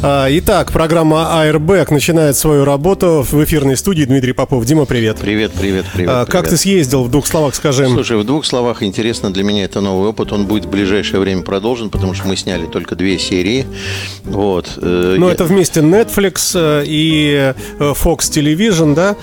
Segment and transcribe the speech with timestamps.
[0.00, 4.04] А, итак, программа Airbag начинает свою работу в эфирной студии.
[4.04, 4.64] Дмитрий Попов.
[4.64, 5.16] Дима, привет.
[5.20, 6.10] Привет, привет, привет.
[6.12, 6.50] А, как привет.
[6.50, 7.02] ты съездил?
[7.02, 7.84] В двух словах скажи.
[7.88, 10.32] Слушай, в двух словах интересно для меня это новый опыт.
[10.32, 13.66] Он будет в ближайшее время продолжен, потому что мы сняли только две серии.
[14.22, 14.74] Вот.
[14.76, 19.16] э, Ну, я- это вместе Netflix э, и э, Fox Television, да?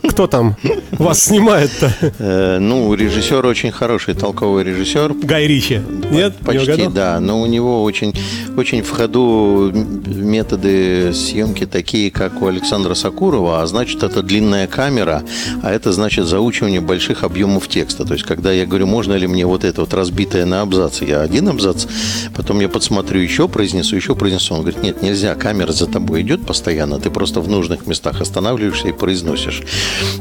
[0.08, 0.56] Кто там
[0.92, 2.58] вас снимает-то?
[2.58, 5.12] ну, режиссер очень хороший, толковый режиссер.
[5.24, 5.82] Гай Ричи.
[6.10, 6.36] Нет?
[6.40, 7.20] Не Почти, да.
[7.20, 8.14] Но у него очень,
[8.56, 9.72] очень в ходу
[10.06, 15.22] методы съемки такие, как у Александра Сакурова, а значит, это длинная камера,
[15.62, 18.04] а это значит заучивание больших объемов текста.
[18.04, 21.20] То есть, когда я говорю, можно ли мне вот это вот разбитое на абзацы, я
[21.20, 21.86] один абзац,
[22.34, 24.54] потом я подсмотрю еще, произнесу, еще произнесу.
[24.54, 28.88] Он говорит, нет, нельзя, камера за тобой идет постоянно, ты просто в нужных местах останавливаешься
[28.88, 29.62] и произносишь.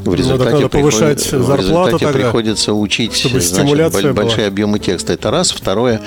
[0.04, 4.14] В результате, Ну, надо повышать приход- в результате тогда, приходится учить значит, была.
[4.14, 5.14] большие объемы текста.
[5.14, 5.52] Это раз.
[5.52, 6.02] Второе,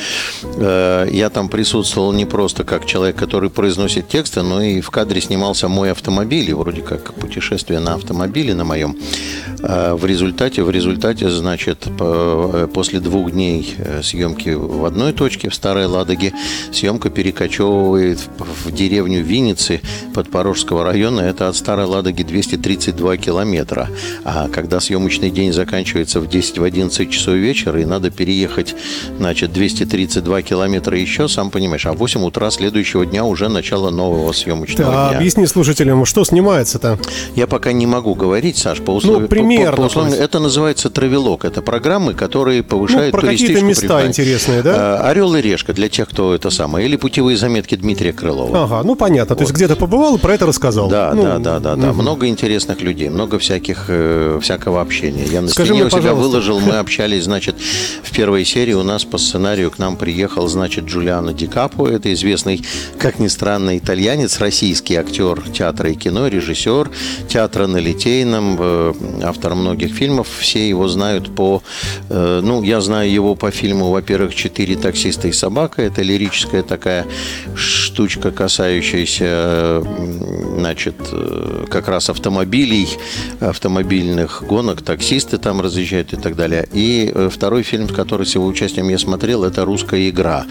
[0.57, 3.68] э, я там присутствовал не просто как человек, который произносит
[4.09, 8.65] тексты, но и в кадре снимался мой автомобиль, и вроде как путешествие на автомобиле на
[8.65, 8.97] моем.
[9.63, 15.49] Э, в результате, в результате, значит, э, после двух дней э, съемки в одной точке
[15.49, 16.33] в Старой Ладоге,
[16.73, 19.81] съемка перекочевывает в, деревню Винницы
[20.15, 21.21] Подпорожского района.
[21.21, 23.89] Это от Старой Ладоги 232 километра.
[24.25, 28.75] А когда съемочный день заканчивается в 10-11 часов вечера, и надо переехать,
[29.19, 34.33] значит, 232 километра еще, сам понимаешь, а в 8 утра следующего дня уже начало нового
[34.33, 35.19] съемочного А дня.
[35.19, 36.99] объясни слушателям, что снимается-то?
[37.35, 39.23] Я пока не могу говорить, Саш, по условию...
[39.23, 41.45] Ну, примерно, по- по условию- это называется травелок.
[41.45, 44.19] Это программы, которые повышают Ну, про какие-то туристическую места прибыльность.
[44.21, 45.01] интересные, да?
[45.03, 46.87] Э, Орел и решка для тех, кто это самое.
[46.87, 48.65] Или путевые заметки Дмитрия Крылова.
[48.65, 49.35] Ага, ну понятно.
[49.35, 50.89] То есть где-то побывал и про это рассказал.
[50.89, 51.93] Да, Ну, да, да, да, да.
[51.93, 55.25] Много интересных людей, много всяких э, всякого общения.
[55.25, 56.29] Я на Скажи стене мне, у себя пожалуйста.
[56.29, 57.57] выложил, мы общались, значит,
[58.03, 62.13] в первой серии у нас по сценарию к нам приехал, значит, Джулиано Ди Капо, это
[62.13, 62.63] известный,
[62.99, 66.91] как ни странно, итальянец, российский актер театра и кино, режиссер
[67.29, 68.93] театра на Литейном, э,
[69.23, 70.29] автор многих фильмов.
[70.39, 71.63] Все его знают по,
[72.11, 75.83] э, ну, я знаю его по фильму, во-первых, «Четыре таксиста и собака».
[75.83, 77.07] Это лирическая такая
[77.55, 79.83] штучка, касающаяся,
[80.59, 82.89] значит, э, как раз автомобилей,
[83.41, 86.69] автомобильных гонок, таксисты там разъезжают и так далее.
[86.73, 90.45] И второй фильм, который с его участием я смотрел, это «Русская игра»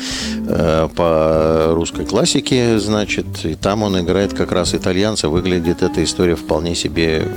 [0.96, 6.74] по русской классике, значит, и там он играет как раз итальянца, выглядит эта история вполне
[6.76, 7.28] себе,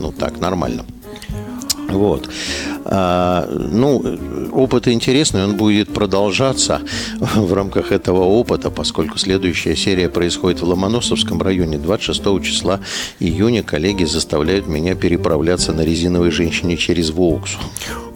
[0.00, 0.84] ну так, нормально.
[1.88, 2.28] Вот.
[2.86, 4.02] А, ну,
[4.52, 6.80] опыт интересный, он будет продолжаться
[7.18, 11.78] в рамках этого опыта, поскольку следующая серия происходит в Ломоносовском районе.
[11.78, 12.80] 26 числа
[13.20, 17.58] июня коллеги заставляют меня переправляться на резиновой женщине через Волксу.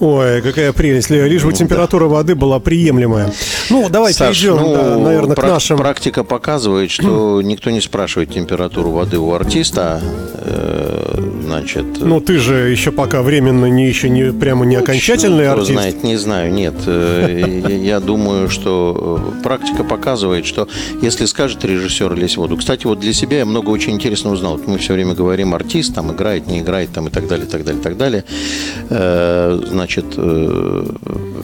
[0.00, 1.10] Ой, какая прелесть.
[1.10, 3.32] Лишь бы температура воды была приемлемая.
[3.70, 5.78] Ну, давай Саш, перейдем, ну, да, наверное, к прак- нашим...
[5.78, 10.00] Практика показывает, что никто не спрашивает температуру воды у артиста.
[10.34, 15.52] Э, Значит, Ну, ты же еще пока временно не еще не прямо не окончательный Кто
[15.52, 15.72] артист.
[15.72, 16.74] знает, не знаю, нет.
[16.86, 20.68] Э, Я думаю, что э, практика показывает, что
[21.02, 22.56] если скажет режиссер в воду.
[22.56, 24.60] Кстати, вот для себя я много очень интересно узнал.
[24.66, 27.82] Мы все время говорим, артист там играет, не играет, там и так далее, так далее,
[27.82, 28.24] так далее.
[28.90, 30.04] Э, Значит,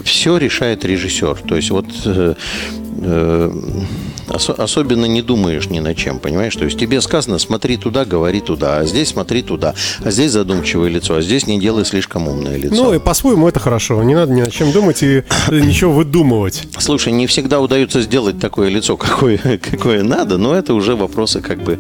[0.05, 1.37] все решает режиссер.
[1.47, 1.87] То есть вот
[3.03, 3.51] э,
[4.29, 6.55] осо- особенно не думаешь ни над чем, понимаешь?
[6.57, 9.75] То есть тебе сказано, смотри туда, говори туда, а здесь смотри туда,
[10.05, 12.75] а здесь задумчивое лицо, а здесь не делай слишком умное лицо.
[12.75, 14.03] Ну, и по-своему это хорошо.
[14.03, 16.63] Не надо ни о чем думать и э, ничего выдумывать.
[16.79, 19.39] Слушай, не всегда удается сделать такое лицо, какое,
[19.71, 21.79] какое надо, но это уже вопросы как бы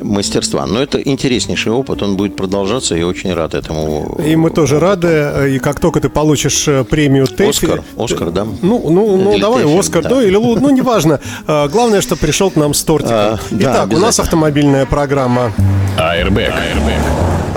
[0.00, 0.66] мастерства.
[0.66, 4.18] Но это интереснейший опыт, он будет продолжаться, и очень рад этому.
[4.24, 5.08] И мы тоже рады.
[5.08, 7.48] э, И как только ты получишь премию ТЭФИ...
[7.48, 8.46] Оскар, Оскар, да?
[8.62, 11.20] Ну, ну, ну давай, Оскар, да, или Лу- ну, неважно.
[11.46, 13.14] Э, Главное, что пришел к нам с тортиком.
[13.16, 15.52] А, да, Итак, у нас автомобильная программа.
[15.96, 16.52] Airbag.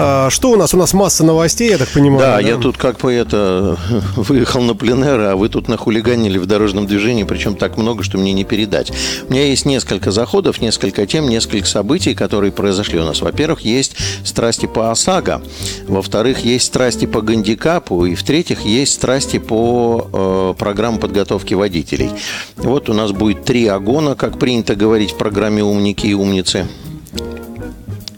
[0.03, 0.73] А, Что у нас?
[0.73, 2.21] У нас масса новостей, я так понимаю.
[2.21, 3.77] Да, я тут как бы это
[4.15, 8.33] выехал на пленэр, а вы тут нахулиганили в дорожном движении, причем так много, что мне
[8.33, 8.91] не передать.
[9.29, 13.21] У меня есть несколько заходов, несколько тем, несколько событий, которые произошли у нас.
[13.21, 15.43] Во-первых, есть страсти по ОСАГО,
[15.87, 22.09] во-вторых, есть страсти по гандикапу, и в-третьих, есть страсти по э, программам подготовки водителей.
[22.57, 26.67] Вот у нас будет три агона, как принято говорить в программе «Умники и умницы».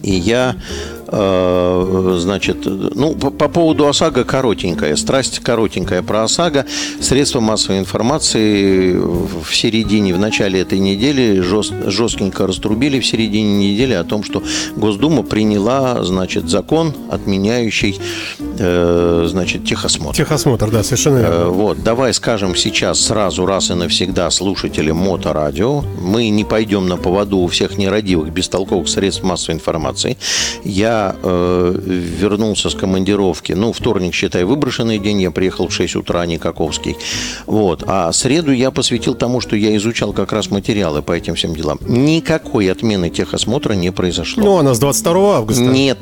[0.01, 0.57] И я
[1.13, 6.65] значит, ну, по, по поводу ОСАГО коротенькая, страсть коротенькая про ОСАГО.
[6.99, 13.93] Средства массовой информации в середине, в начале этой недели жест, жестенько раструбили в середине недели
[13.93, 14.41] о том, что
[14.75, 17.99] Госдума приняла, значит, закон, отменяющий,
[18.57, 20.17] э, значит, техосмотр.
[20.17, 21.33] Техосмотр, да, совершенно верно.
[21.33, 26.97] Э, вот, давай скажем сейчас сразу раз и навсегда слушателям моторадио, мы не пойдем на
[26.97, 30.17] поводу у всех нерадивых, бестолковых средств массовой информации.
[30.63, 31.75] Я э,
[32.19, 36.95] вернулся с командировки, ну, вторник, считай, выброшенный день, я приехал в 6 утра, Никаковский.
[37.45, 41.55] Вот, а среду я посвятил тому, что я изучал как раз материалы по этим всем
[41.55, 41.79] делам.
[41.81, 44.43] Никакой отмены техосмотра не произошло.
[44.43, 45.63] Ну, она с 22 августа.
[45.63, 45.97] Нет,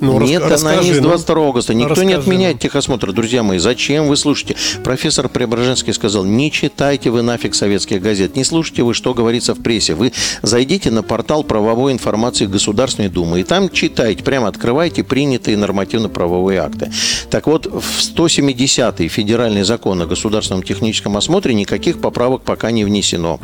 [0.00, 1.74] ну, Нет, расскажи, она не с 22 ну, августа.
[1.74, 3.58] Никто расскажи, не отменяет техосмотр, друзья мои.
[3.58, 4.56] Зачем вы слушаете?
[4.84, 9.62] Профессор Преображенский сказал, не читайте вы нафиг советских газет, не слушайте вы, что говорится в
[9.62, 9.94] прессе.
[9.94, 10.12] Вы
[10.42, 16.92] зайдите на портал правовой информации Государственной Думы, и там читайте, прямо открывайте принятые нормативно-правовые акты.
[17.30, 23.40] Так вот, в 170-й федеральный закон о государственном техническом осмотре никаких поправок пока не внесено.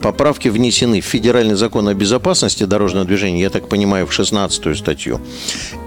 [0.00, 5.20] Поправки внесены в федеральный закон о безопасности дорожного движения, я так понимаю, в 16-ю статью.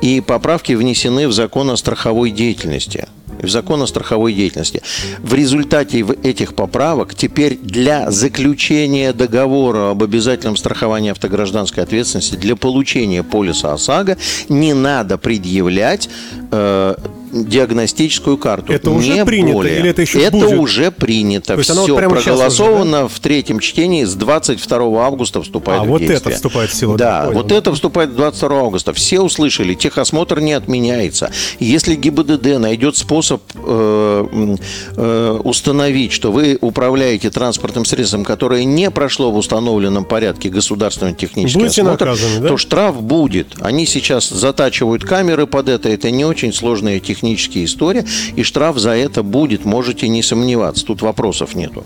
[0.01, 3.07] И поправки внесены в закон о страховой деятельности
[3.41, 4.81] в закон о страховой деятельности.
[5.19, 13.23] В результате этих поправок теперь для заключения договора об обязательном страховании автогражданской ответственности для получения
[13.23, 14.17] полиса ОСАГО
[14.49, 16.09] не надо предъявлять
[16.51, 16.95] э,
[17.31, 18.73] диагностическую карту.
[18.73, 19.79] Это уже не принято более.
[19.79, 20.59] или это еще Это будет?
[20.59, 21.57] уже принято.
[21.61, 23.07] Все вот проголосовано уже, да?
[23.07, 26.19] в третьем чтении с 22 августа вступает а, в вот действие.
[26.19, 26.97] это вступает в силу.
[26.97, 27.41] Да, понял.
[27.41, 28.93] вот это вступает 22 августа.
[28.93, 31.31] Все услышали, техосмотр не отменяется.
[31.59, 34.55] Если ГИБДД найдет способ э,
[34.95, 41.63] э, установить, что вы управляете транспортным средством, которое не прошло в установленном порядке государственного технического
[41.63, 42.47] Будете осмотр, наказаны, да?
[42.49, 43.55] то штраф будет.
[43.61, 45.89] Они сейчас затачивают камеры под это.
[45.89, 50.85] Это не очень сложная техническая технические истории, и штраф за это будет, можете не сомневаться,
[50.85, 51.83] тут вопросов нету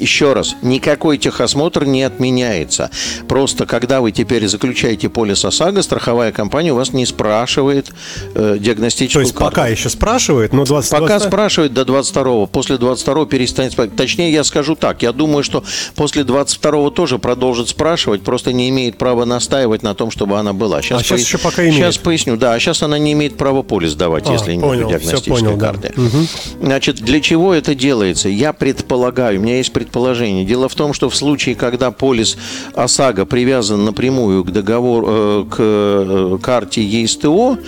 [0.00, 2.90] еще раз, никакой техосмотр не отменяется.
[3.28, 7.90] Просто когда вы теперь заключаете полис ОСАГО, страховая компания у вас не спрашивает
[8.34, 9.56] э, диагностическую То есть карту.
[9.56, 10.90] пока еще спрашивает, но 20...
[10.90, 11.28] Пока 20...
[11.28, 12.46] спрашивает до 22-го.
[12.46, 13.96] После 22-го перестанет спрашивать.
[13.96, 15.02] Точнее, я скажу так.
[15.02, 15.64] Я думаю, что
[15.94, 20.82] после 22-го тоже продолжит спрашивать, просто не имеет права настаивать на том, чтобы она была.
[20.82, 21.24] Сейчас, а сейчас по...
[21.24, 21.76] еще пока имеет.
[21.76, 22.36] Сейчас поясню.
[22.36, 25.58] Да, а сейчас она не имеет права полис давать, а, если понял, нет диагностической понял,
[25.58, 25.92] карты.
[25.96, 26.02] Да.
[26.02, 26.26] Угу.
[26.62, 28.28] Значит, для чего это делается?
[28.28, 30.44] Я предполагаю, у меня есть предположение, предположение.
[30.44, 32.36] Дело в том, что в случае, когда полис
[32.74, 37.58] ОСАГО привязан напрямую к договору, э, к э, карте ЕСТО,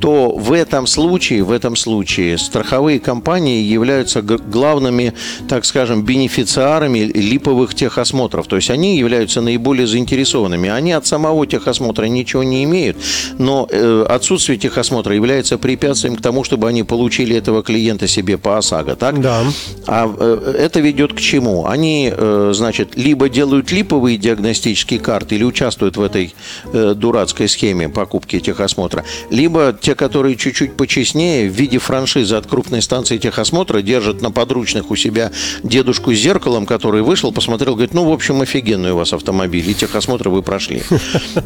[0.00, 5.12] то в этом случае, в этом случае страховые компании являются главными,
[5.48, 8.46] так скажем, бенефициарами липовых техосмотров.
[8.46, 10.70] То есть они являются наиболее заинтересованными.
[10.70, 12.96] Они от самого техосмотра ничего не имеют,
[13.38, 18.56] но э, отсутствие техосмотра является препятствием к тому, чтобы они получили этого клиента себе по
[18.56, 19.20] ОСАГО, так?
[19.20, 19.42] Да.
[19.86, 21.66] А э, это ведет к чему?
[21.66, 26.34] Они, э, значит, либо делают липовые диагностические карты или участвуют в этой
[26.72, 33.18] дурацкой схеме покупки техосмотра, либо те, которые чуть-чуть почестнее, в виде франшизы от крупной станции
[33.18, 35.32] техосмотра держат на подручных у себя
[35.64, 39.74] дедушку с зеркалом, который вышел, посмотрел, говорит, ну, в общем, офигенный у вас автомобиль, и
[39.74, 40.82] техосмотр вы прошли.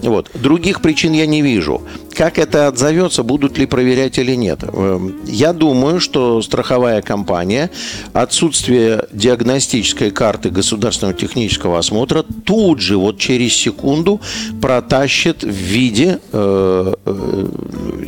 [0.02, 0.30] Вот.
[0.34, 1.82] Других причин я не вижу.
[2.14, 4.60] Как это отзовется, будут ли проверять или нет?
[4.62, 7.70] Эм, я думаю, что страховая компания
[8.12, 14.20] отсутствие диагностической карты государственного технического осмотра тут же, вот через секунду,
[14.60, 17.46] протащит в виде э, э,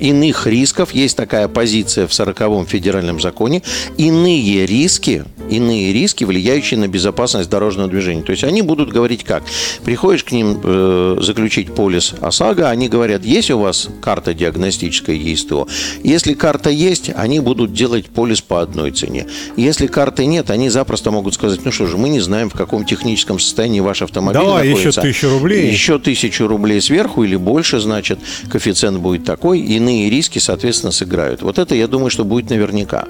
[0.01, 3.63] иных рисков, есть такая позиция в 40-м федеральном законе,
[3.97, 8.23] иные риски, иные риски, влияющие на безопасность дорожного движения.
[8.23, 9.43] То есть они будут говорить как?
[9.85, 15.67] Приходишь к ним э, заключить полис ОСАГО, они говорят, есть у вас карта диагностическая ЕСТО?
[16.03, 19.27] Если карта есть, они будут делать полис по одной цене.
[19.57, 22.85] Если карты нет, они запросто могут сказать, ну что же, мы не знаем, в каком
[22.85, 25.01] техническом состоянии ваш автомобиль Давай находится.
[25.01, 25.71] еще тысячу рублей.
[25.71, 28.19] Еще тысячу рублей сверху или больше, значит,
[28.51, 29.61] коэффициент будет такой.
[29.61, 31.43] Иные риски, соответственно, сыграют.
[31.43, 33.07] Вот это, я думаю, что будет наверняка.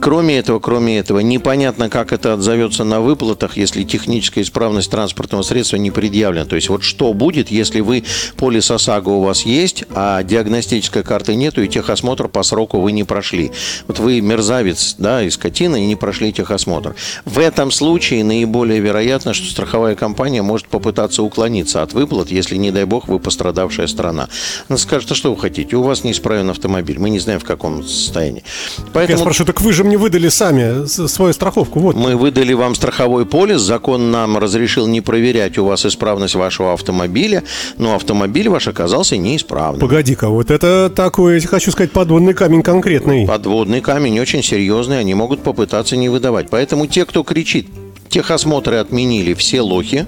[0.00, 1.59] Кроме этого, кроме этого, непонятно,
[1.90, 6.46] как это отзовется на выплатах, если техническая исправность транспортного средства не предъявлена.
[6.46, 8.04] То есть вот что будет, если вы
[8.36, 13.04] полис ОСАГО у вас есть, а диагностической карты нету, и техосмотр по сроку вы не
[13.04, 13.52] прошли.
[13.86, 16.94] Вот вы мерзавец, да, и скотина, и не прошли техосмотр.
[17.24, 22.70] В этом случае наиболее вероятно, что страховая компания может попытаться уклониться от выплат, если, не
[22.70, 24.28] дай бог, вы пострадавшая страна.
[24.68, 27.82] Она скажет, а что вы хотите, у вас неисправен автомобиль, мы не знаем, в каком
[27.82, 28.44] состоянии.
[28.92, 29.18] Поэтому...
[29.18, 31.80] Я спрашиваю, так вы же мне выдали сами свой страховку страховку.
[31.80, 31.96] Вот.
[31.96, 37.42] Мы выдали вам страховой полис, закон нам разрешил не проверять у вас исправность вашего автомобиля,
[37.76, 39.80] но автомобиль ваш оказался неисправным.
[39.80, 43.26] Погоди-ка, вот это такой, хочу сказать, подводный камень конкретный.
[43.26, 46.48] Подводный камень очень серьезный, они могут попытаться не выдавать.
[46.50, 47.66] Поэтому те, кто кричит,
[48.10, 50.06] Техосмотры отменили все лохи.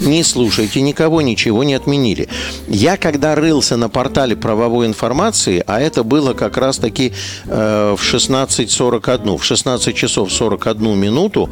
[0.00, 2.28] Не слушайте никого, ничего не отменили.
[2.66, 7.12] Я когда рылся на портале правовой информации, а это было как раз таки
[7.46, 11.48] э, в 16.41, в 16 часов 41 минуту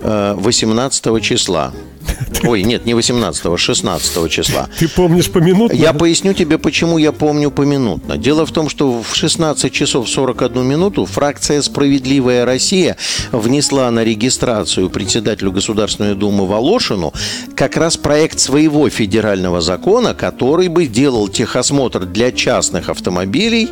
[0.00, 1.72] э, 18 числа.
[2.42, 4.68] Ой, нет, не 18, 16 числа.
[4.78, 5.74] Ты помнишь поминутно?
[5.74, 8.16] Я поясню тебе, почему я помню поминутно.
[8.16, 12.96] Дело в том, что в 16 часов 41 минуту фракция «Справедливая Россия»
[13.32, 17.12] внесла на регистрацию председателю Государственной Думы Волошину
[17.54, 23.70] как раз проект своего федерального закона, который бы делал техосмотр для частных автомобилей,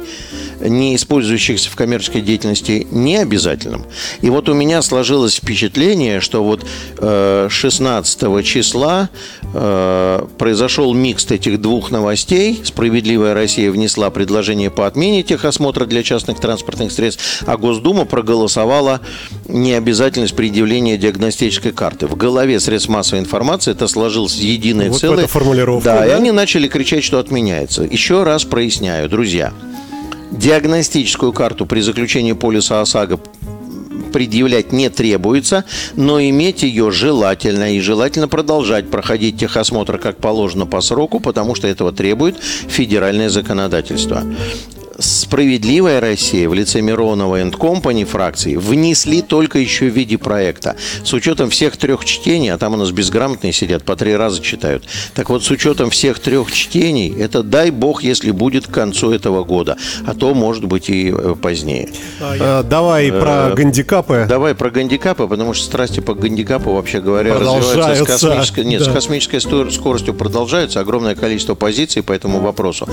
[0.61, 3.85] не использующихся в коммерческой деятельности, не обязательным.
[4.21, 6.65] И вот у меня сложилось впечатление, что вот
[6.99, 9.09] э, 16 числа
[9.55, 12.61] э, произошел микс этих двух новостей.
[12.64, 19.00] «Справедливая Россия» внесла предложение по отмене техосмотра для частных транспортных средств, а Госдума проголосовала
[19.49, 22.07] необязательность предъявления диагностической карты.
[22.07, 25.26] В голове средств массовой информации это сложилось единое Вот целое.
[25.26, 26.17] формулировка, Да, и да?
[26.17, 27.83] они начали кричать, что отменяется.
[27.83, 29.52] Еще раз проясняю, друзья.
[30.31, 33.21] Диагностическую карту при заключении полиса ОСАГО
[34.12, 35.64] предъявлять не требуется,
[35.97, 37.75] но иметь ее желательно.
[37.75, 44.23] И желательно продолжать проходить техосмотр как положено по сроку, потому что этого требует федеральное законодательство.
[45.02, 50.76] Справедливая Россия в лице Миронова и Company фракции внесли только еще в виде проекта.
[51.02, 54.85] С учетом всех трех чтений, а там у нас безграмотные сидят, по три раза читают.
[55.14, 59.42] Так вот, с учетом всех трех чтений, это дай бог, если будет к концу этого
[59.42, 59.76] года.
[60.06, 61.88] А то, может быть, и э, позднее.
[62.21, 64.26] Э, Давай про гандикапы.
[64.28, 68.82] Давай про гандикапы, потому что страсти по гандикапу, вообще говоря, развиваются с Продолжаются, космической, нет,
[68.82, 68.92] с да.
[68.92, 70.78] космической сто- скоростью продолжаются.
[70.78, 72.88] Огромное количество позиций по этому вопросу.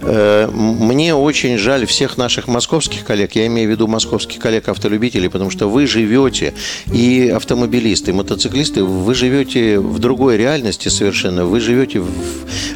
[0.00, 5.50] Э, Мне очень жаль всех наших московских коллег, я имею в виду московских коллег-автолюбителей, потому
[5.50, 6.54] что вы живете,
[6.92, 11.44] и автомобилисты, и мотоциклисты, вы живете в другой реальности совершенно.
[11.44, 12.08] Вы живете в,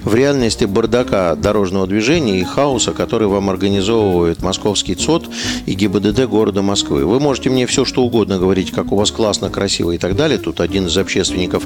[0.02, 5.28] в реальности бардака дорожного движения и хаоса, который вам организовывает московский ЦОД
[5.66, 7.04] и ГИБДД города Москвы.
[7.04, 10.38] Вы можете мне все что угодно говорить, как у вас классно, красиво и так далее.
[10.38, 11.64] Тут один из общественников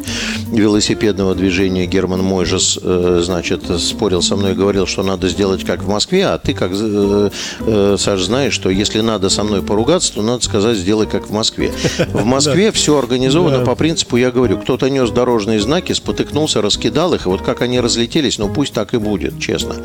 [0.50, 5.82] велосипедного движения Герман Мойжес, э, значит, спорил со мной и говорил, что надо сделать как
[5.82, 6.74] в Москве, а ты, как
[7.98, 11.72] Саш, знаешь, что если надо со мной поругаться, то надо сказать, сделай как в Москве.
[12.08, 17.26] В Москве все организовано по принципу, я говорю, кто-то нес дорожные знаки, спотыкнулся, раскидал их,
[17.26, 19.76] и вот как они разлетелись, ну пусть так и будет, честно.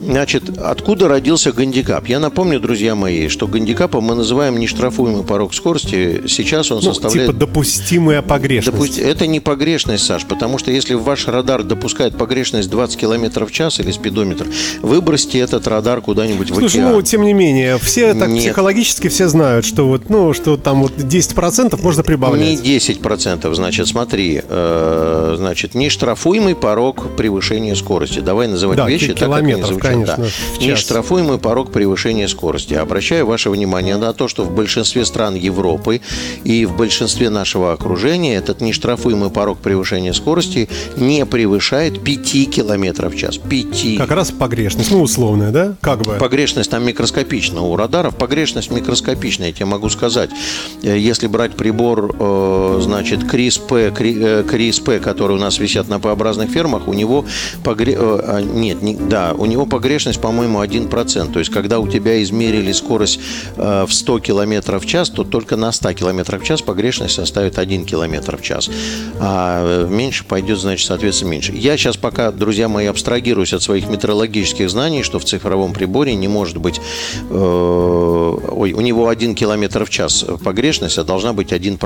[0.00, 2.06] Значит, откуда родился гандикап?
[2.06, 6.22] Я напомню, друзья мои, что гандикапом мы называем нештрафуемый порог скорости.
[6.26, 7.30] Сейчас он Ну, составляет...
[7.30, 8.76] типа допустимая погрешность.
[8.78, 13.50] Допусти- Это не погрешность, Саш, потому что если ваш радар допускает погрешность 20 км в
[13.52, 14.46] час или спидометр,
[14.82, 16.92] выбросьте этот радар куда-нибудь в Слушай, океан.
[16.92, 18.42] ну, тем не менее, все так Нет.
[18.44, 22.60] психологически все знают, что вот, ну, что там вот 10% можно Не прибавлять.
[22.60, 28.20] 10%, значит, смотри, э, значит, нештрафуемый порог превышения скорости.
[28.20, 29.54] Давай называть Да, вещи так, как они.
[29.88, 30.64] Конечно, Да.
[30.66, 32.74] Нештрафуемый порог превышения скорости.
[32.74, 36.00] Обращаю ваше внимание на то, что в большинстве стран Европы
[36.44, 43.16] и в большинстве нашего окружения этот нештрафуемый порог превышения скорости не превышает 5 км в
[43.16, 43.38] час.
[43.38, 43.96] 5.
[43.98, 45.74] Как раз погрешность, ну, условная, да?
[45.80, 46.14] Как бы.
[46.14, 47.60] Погрешность там микроскопична.
[47.62, 50.30] У радаров погрешность микроскопичная, я тебе могу сказать.
[50.82, 53.92] Э, Если брать прибор, э, значит, CRISP,
[54.44, 57.24] CRISP, которые у нас висят на П-образных фермах, у него
[57.64, 57.94] погре...
[57.94, 61.32] э, а, нет, не- да, у него погрешность, по-моему, 1%.
[61.32, 63.20] То есть, когда у тебя измерили скорость
[63.56, 67.58] э, в 100 км в час, то только на 100 км в час погрешность составит
[67.58, 68.70] 1 км в час.
[69.20, 71.52] А э, меньше пойдет, значит, соответственно, меньше.
[71.52, 76.28] Я сейчас пока, друзья мои, абстрагируюсь от своих метрологических знаний, что в цифровом приборе не
[76.28, 76.80] может быть...
[77.28, 81.78] э, ой, у него 1 км в час погрешность, а должна быть 1%.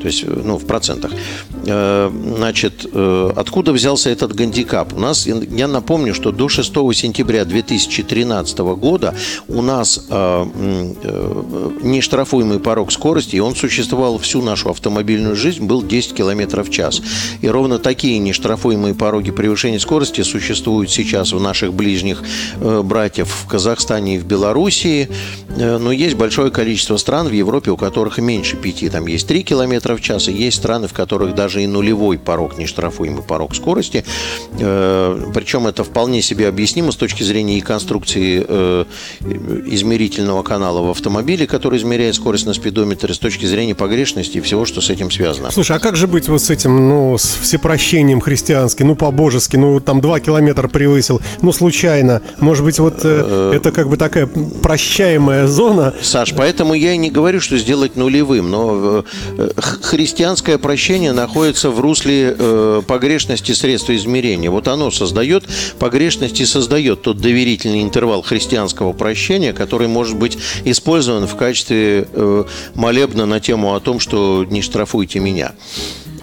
[0.00, 1.12] То есть, э, ну, в процентах.
[1.64, 4.92] Э, значит, э, откуда взялся этот гандикап?
[4.92, 9.14] У нас, я напомню, что до 6 сентября 2013 года
[9.48, 10.46] у нас э,
[11.02, 16.70] э, нештрафуемый порог скорости, и он существовал всю нашу автомобильную жизнь, был 10 км в
[16.70, 17.00] час.
[17.40, 22.22] И ровно такие нештрафуемые пороги превышения скорости существуют сейчас у наших ближних
[22.60, 25.08] э, братьев в Казахстане и в Белоруссии.
[25.56, 28.92] Но есть большое количество стран в Европе, у которых меньше 5.
[28.92, 32.58] Там есть 3 км в час, и есть страны, в которых даже и нулевой порог,
[32.58, 34.04] нештрафуемый порог скорости.
[34.58, 38.84] Причем это вполне себе объяснимо с точки зрения и конструкции э,
[39.66, 44.64] измерительного канала в автомобиле, который измеряет скорость на спидометре, с точки зрения погрешности и всего,
[44.64, 45.50] что с этим связано.
[45.50, 49.78] Слушай, а как же быть вот с этим, ну, с всепрощением христианским, ну, по-божески, ну,
[49.78, 52.22] там два километра превысил, ну, случайно.
[52.38, 55.92] Может быть, вот э, это как бы такая прощаемая зона.
[56.00, 59.04] Саш, поэтому я и не говорю, что сделать нулевым, но
[59.36, 59.50] э,
[59.82, 64.50] христианское прощение находится в русле э, погрешности средства измерения.
[64.50, 65.44] Вот оно создает
[65.78, 66.46] погрешность и
[66.86, 73.40] создает тот доверительный интервал христианского прощения, который может быть использован в качестве э, молебна на
[73.40, 75.52] тему о том, что не штрафуйте меня.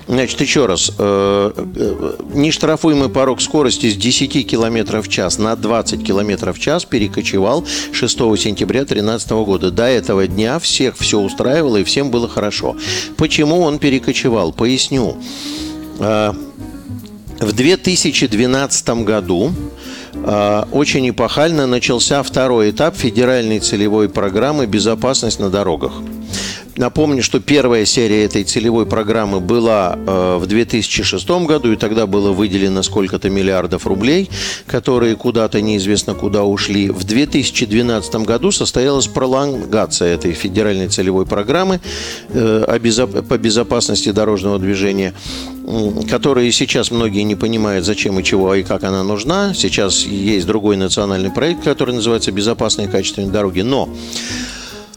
[0.07, 0.91] Значит, еще раз.
[0.97, 6.85] Э, э, нештрафуемый порог скорости с 10 км в час на 20 км в час
[6.85, 9.69] перекочевал 6 сентября 2013 года.
[9.69, 12.75] До этого дня всех все устраивало и всем было хорошо.
[13.17, 14.53] Почему он перекочевал?
[14.53, 15.17] Поясню.
[17.39, 19.51] В 2012 году
[20.71, 25.93] очень эпохально начался второй этап федеральной целевой программы «Безопасность на дорогах».
[26.75, 32.31] Напомню, что первая серия этой целевой программы была э, в 2006 году, и тогда было
[32.31, 34.29] выделено сколько-то миллиардов рублей,
[34.65, 36.89] которые куда-то неизвестно куда ушли.
[36.89, 41.79] В 2012 году состоялась пролонгация этой федеральной целевой программы
[42.29, 42.79] э,
[43.29, 45.13] по безопасности дорожного движения
[46.09, 49.53] которые сейчас многие не понимают, зачем и чего, и как она нужна.
[49.53, 53.61] Сейчас есть другой национальный проект, который называется «Безопасные качественные дороги».
[53.61, 54.52] Но а,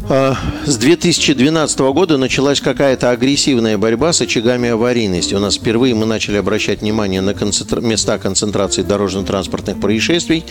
[0.08, 5.34] с 2012 года началась какая-то агрессивная борьба с очагами аварийности.
[5.34, 7.80] У нас впервые мы начали обращать внимание на концентра...
[7.80, 10.44] места концентрации дорожно-транспортных происшествий.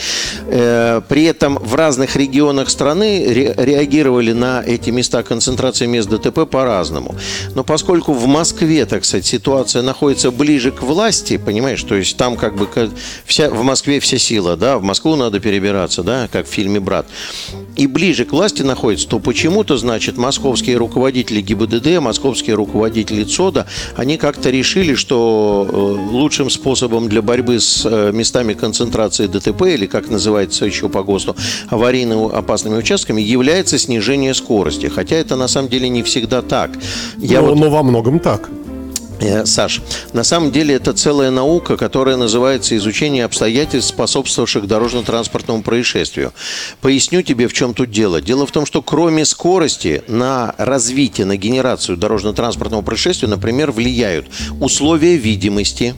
[0.48, 7.16] Э, при этом в разных регионах страны реагировали на эти места концентрации мест ДТП по-разному.
[7.54, 12.36] Но поскольку в Москве, так сказать, ситуация находится ближе к власти, понимаешь, то есть там
[12.36, 12.68] как бы
[13.26, 17.06] вся, в Москве вся сила, да, в Москву надо перебираться, да, как в фильме «Брат»,
[17.78, 23.68] и ближе к власти находится, то почему почему-то, значит, московские руководители ГИБДД, московские руководители ЦОДа,
[23.96, 29.86] они как-то решили, что э, лучшим способом для борьбы с э, местами концентрации ДТП, или
[29.86, 31.36] как называется еще по ГОСТу,
[31.70, 34.88] аварийно опасными участками, является снижение скорости.
[34.88, 36.72] Хотя это на самом деле не всегда так.
[37.20, 37.60] Я но, вот...
[37.60, 38.50] но во многом так.
[39.20, 39.82] Э, Саш,
[40.14, 46.34] на самом деле это целая наука, которая называется изучение обстоятельств, способствовавших дорожно-транспортному происшествию.
[46.82, 48.22] Поясню тебе, в чем тут дело.
[48.22, 54.28] Дело в том, что кроме скорости на развитие, на генерацию дорожно-транспортного происшествия, например, влияют
[54.60, 55.96] условия видимости,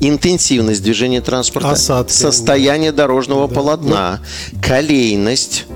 [0.00, 2.12] интенсивность движения транспорта, Осадки.
[2.12, 3.54] состояние дорожного да.
[3.54, 4.20] полотна,
[4.62, 5.66] колейность,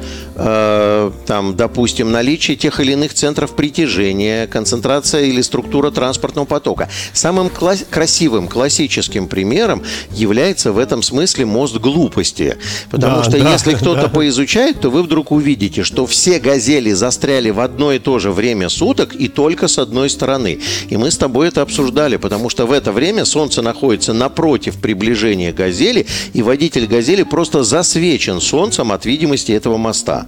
[0.42, 6.59] Э, там, допустим, наличие тех или иных центров притяжения, концентрация или структура транспортного потока.
[7.12, 12.56] Самым класс- красивым, классическим примером является в этом смысле мост глупости.
[12.90, 14.08] Потому да, что да, если кто-то да.
[14.08, 18.68] поизучает, то вы вдруг увидите, что все газели застряли в одно и то же время
[18.68, 20.60] суток и только с одной стороны.
[20.88, 25.52] И мы с тобой это обсуждали, потому что в это время Солнце находится напротив приближения
[25.52, 30.26] газели, и водитель газели просто засвечен Солнцем от видимости этого моста.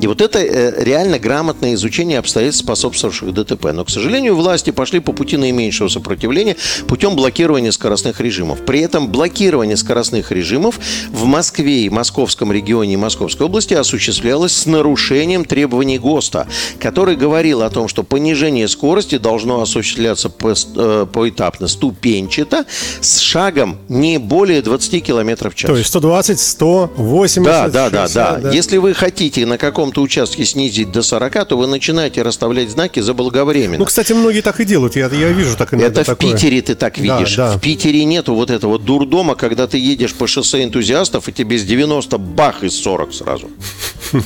[0.00, 3.72] И вот это э, реально грамотное изучение обстоятельств, способствовавших ДТП.
[3.72, 6.56] Но, к сожалению, власти пошли по пути наименьшего сопротивления
[6.88, 8.60] путем блокирования скоростных режимов.
[8.64, 10.78] При этом блокирование скоростных режимов
[11.10, 16.46] в Москве и Московском регионе и Московской области осуществлялось с нарушением требований ГОСТа,
[16.78, 22.64] который говорил о том, что понижение скорости должно осуществляться э, поэтапно, ступенчато,
[23.00, 25.70] с шагом не более 20 км в час.
[25.70, 27.42] То есть 120, 180.
[27.44, 28.38] Да, да, да, да.
[28.38, 28.50] да.
[28.50, 33.00] Если вы хотите хотите на каком-то участке снизить до 40, то вы начинаете расставлять знаки
[33.00, 33.78] заблаговременно.
[33.78, 34.96] Ну, кстати, многие так и делают.
[34.96, 36.30] Я, я вижу так иногда Это такое.
[36.30, 37.36] в Питере ты так видишь.
[37.36, 37.56] Да, да.
[37.56, 41.64] В Питере нету вот этого дурдома, когда ты едешь по шоссе энтузиастов, и тебе с
[41.64, 43.50] 90 бах из 40 сразу.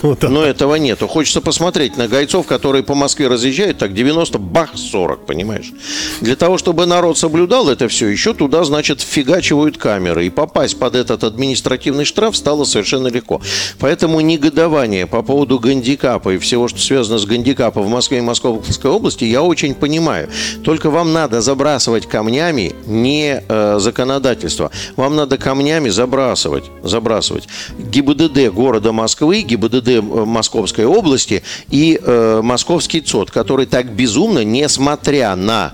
[0.03, 0.29] Ну, да.
[0.29, 1.07] Но этого нету.
[1.07, 5.73] Хочется посмотреть на гайцов, которые по Москве разъезжают, так 90 бах 40, понимаешь?
[6.21, 10.27] Для того, чтобы народ соблюдал это все, еще туда, значит, фигачивают камеры.
[10.27, 13.41] И попасть под этот административный штраф стало совершенно легко.
[13.79, 18.91] Поэтому негодование по поводу гандикапа и всего, что связано с гандикапом в Москве и Московской
[18.91, 20.29] области, я очень понимаю.
[20.65, 24.71] Только вам надо забрасывать камнями не э, законодательство.
[24.97, 27.49] Вам надо камнями забрасывать, забрасывать
[27.79, 35.35] ГИБДД города Москвы, ГИБДД э, Московской области и э, Московский ЦОД, который так безумно, несмотря
[35.37, 35.73] на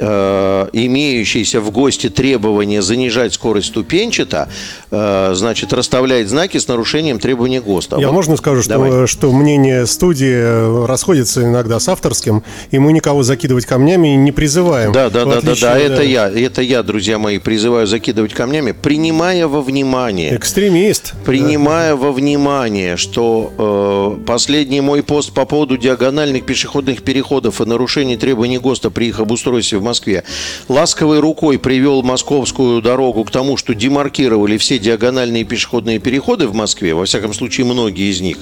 [0.00, 4.48] э, имеющийся в ГОСТе требование занижать скорость ступенчато,
[4.90, 7.96] э, значит, расставляет знаки с нарушением требований ГОСТа.
[7.98, 8.14] Я Вот.
[8.14, 9.06] можно скажу, что, Давай.
[9.06, 14.92] что мнение студии э, расходится иногда с авторским, и мы никого закидывать камнями не призываем.
[14.92, 19.46] Да, да, да, да, да, это я, это я, друзья мои, призываю закидывать камнями, принимая
[19.46, 21.14] во внимание, Экстремист.
[21.24, 28.16] принимая во внимание, что э, последний мой пост по поводу диагональных пешеходных переходов и нарушений
[28.16, 30.22] требований ГОСТа при их обустройстве в Москве.
[30.68, 36.94] Ласковой рукой привел московскую дорогу к тому, что демаркировали все диагональные пешеходные переходы в Москве,
[36.94, 38.36] во всяком случае многие из них,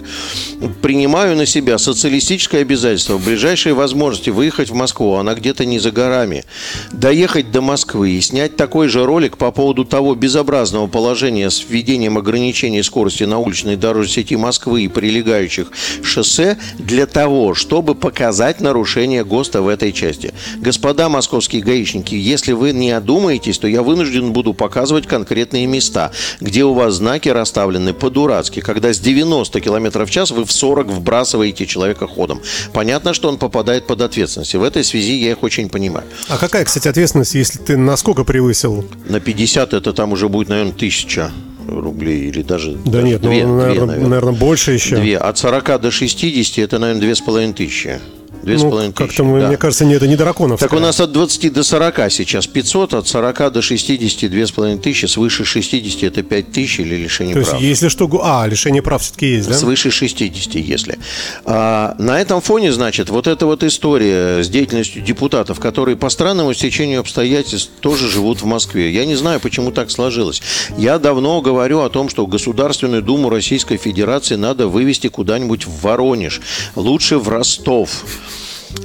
[0.83, 5.91] принимаю на себя социалистическое обязательство в ближайшие возможности выехать в Москву, она где-то не за
[5.91, 6.45] горами,
[6.93, 12.19] доехать до Москвы и снять такой же ролик по поводу того безобразного положения с введением
[12.19, 19.25] ограничений скорости на уличной дорожной сети Москвы и прилегающих шоссе для того, чтобы показать нарушение
[19.25, 20.35] ГОСТа в этой части.
[20.59, 26.11] Господа московские гаишники, если вы не одумаетесь, то я вынужден буду показывать конкретные места,
[26.41, 30.87] где у вас знаки расставлены по-дурацки, когда с 90 км в час вы в 40
[30.87, 32.41] вбрасываете человека ходом.
[32.73, 34.55] Понятно, что он попадает под ответственность.
[34.55, 36.07] И в этой связи я их очень понимаю.
[36.31, 38.87] А какая, кстати, ответственность, если ты насколько превысил?
[39.07, 41.31] На 50 это там уже будет, наверное, тысяча
[41.69, 44.09] рублей или даже, Да даже нет, две, ну, две, наверное, наверное.
[44.09, 44.97] наверное, больше еще.
[44.97, 45.19] Две.
[45.19, 48.01] От 40 до 60 это, наверное, две с половиной тысячи.
[48.49, 49.49] Две с Ну, половиной как-то, тысячи, мы- да.
[49.49, 50.59] мне кажется, не, это не драконов.
[50.59, 54.51] Так у нас от 20 до 40 сейчас 500, от 40 до 60 две с
[54.53, 57.63] половиной тысячи, свыше 60 это 5 тысяч или лишение То есть, прав.
[57.63, 58.09] если что...
[58.23, 59.55] А, лишение прав все-таки есть, да?
[59.55, 60.99] Свыше 60, если.
[61.45, 66.55] А, на этом фоне, значит, вот эта вот история с деятельностью депутатов, которые по странному
[66.55, 68.91] стечению обстоятельств тоже живут в Москве.
[68.91, 70.41] Я не знаю, почему так сложилось.
[70.79, 76.41] Я давно говорю о том, что Государственную Думу Российской Федерации надо вывести куда-нибудь в Воронеж,
[76.77, 78.05] лучше в Ростов.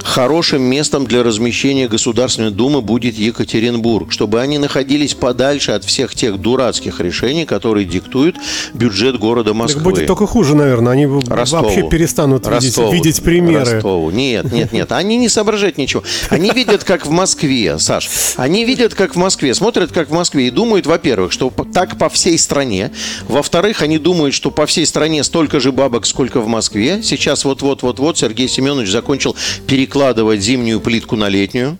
[0.02, 6.40] Хорошим местом для размещения Государственной Думы будет Екатеринбург, чтобы они находились подальше от всех тех
[6.40, 8.36] дурацких решений, которые диктуют
[8.72, 9.82] бюджет города Москвы.
[9.82, 10.92] Так будет только хуже, наверное.
[10.92, 11.64] Они Ростову.
[11.64, 12.92] вообще перестанут видеть, Ростову.
[12.92, 13.72] видеть примеры.
[13.72, 14.10] Ростову.
[14.10, 14.92] Нет, нет, нет.
[14.92, 16.02] Они не соображают ничего.
[16.30, 18.10] Они видят, как в Москве, Саш.
[18.36, 22.08] Они видят, как в Москве, смотрят, как в Москве и думают, во-первых, что так по
[22.08, 22.90] всей стране.
[23.28, 27.02] Во-вторых, они думают, что по всей стране столько же бабок, сколько в Москве.
[27.02, 29.36] Сейчас вот-вот-вот-вот Сергей Семенович закончил
[29.78, 31.78] перекладывать зимнюю плитку на летнюю.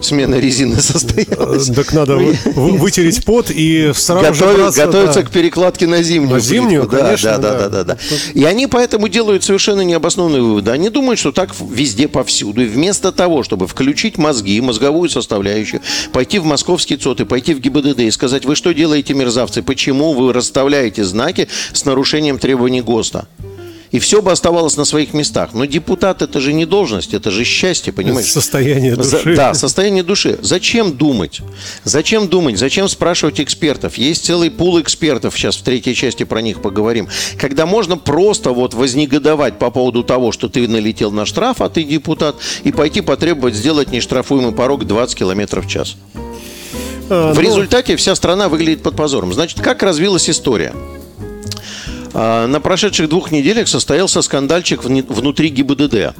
[0.00, 1.68] Смена резины состоялась.
[1.68, 5.26] Э, Так надо вы- вы- вытереть пот и сразу же Готовят- браться, готовятся да.
[5.26, 6.30] к перекладке на зимнюю.
[6.36, 6.96] На зимнюю, плитку.
[7.04, 7.68] Конечно, да, да, да.
[7.68, 7.98] да, да, да.
[8.32, 10.70] И они поэтому делают совершенно необоснованные выводы.
[10.70, 12.62] Они думают, что так везде, повсюду.
[12.62, 15.82] И вместо того, чтобы включить мозги, мозговую составляющую,
[16.14, 20.14] пойти в московский ЦОТ и пойти в ГИБДД и сказать, вы что делаете, мерзавцы, почему
[20.14, 23.26] вы расставляете знаки с нарушением требований ГОСТа?
[23.90, 25.50] И все бы оставалось на своих местах.
[25.54, 28.26] Но депутат это же не должность, это же счастье, понимаешь?
[28.30, 29.36] Состояние За- души.
[29.36, 30.38] да, состояние души.
[30.42, 31.40] Зачем думать?
[31.84, 32.58] Зачем думать?
[32.58, 33.96] Зачем спрашивать экспертов?
[33.96, 38.74] Есть целый пул экспертов, сейчас в третьей части про них поговорим, когда можно просто вот
[38.74, 43.54] вознегодовать по поводу того, что ты налетел на штраф, а ты депутат, и пойти потребовать
[43.54, 45.96] сделать нештрафуемый порог 20 км в час.
[47.10, 49.32] А, В ну, результате вся страна выглядит под позором.
[49.32, 50.74] Значит, как развилась история?
[52.14, 56.14] А, На прошедших двух неделях состоялся скандальчик внутри ГИБДД.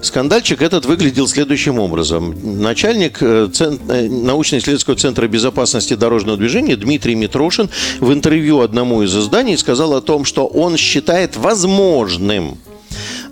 [0.00, 2.60] Скандальчик этот выглядел следующим образом.
[2.60, 7.68] Начальник э, э, научно-исследовательского центра безопасности дорожного движения Дмитрий Митрошин
[8.00, 12.58] в интервью одному из изданий сказал о том, что он считает возможным